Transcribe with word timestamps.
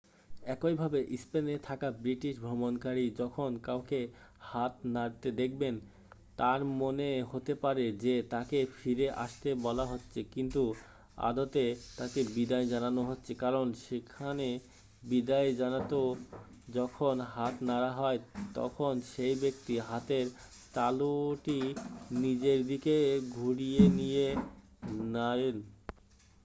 একই 0.53 0.75
ভাবে 0.75 0.99
স্পেনে 1.17 1.55
থাকা 1.63 1.87
ব্রিটিশ 2.01 2.35
ভ্রমণকারী 2.39 3.05
যখন 3.17 3.49
কাউকে 3.63 3.99
হাত 4.41 4.73
নাড়তে 4.85 5.29
দেখবেন 5.31 5.75
তাঁর 6.37 6.59
মনে 6.79 7.09
হতে 7.31 7.53
পারে 7.55 7.85
যে 7.97 8.15
তাঁকে 8.29 8.59
ফিরে 8.77 9.07
আসতে 9.15 9.49
বলা 9.55 9.85
হচ্ছে 9.85 10.19
কিন্তু 10.33 10.61
আদতে 11.19 11.65
তাঁকে 11.97 12.21
বিদায় 12.35 12.67
জানানো 12.67 13.01
হচ্ছে 13.03 13.31
কারণ 13.33 13.65
সেখানে 13.85 14.47
বিদায় 15.03 15.49
জানাতে 15.53 15.99
যখন 16.73 17.15
হাত 17.33 17.55
নাড়া 17.61 17.91
হয় 17.91 18.19
তখন 18.53 18.93
সেই 19.11 19.35
ব্যক্তি 19.35 19.73
হাতের 19.79 20.25
তালুটি 20.73 21.59
নিজের 22.15 22.59
দিকে 22.67 22.95
ঘুরিয়ে 23.29 23.83
নিয়ে 23.89 24.27
নাড়েন 25.13 25.57